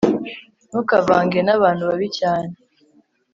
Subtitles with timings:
[0.69, 2.55] Ntukavange nabantu babi cyanne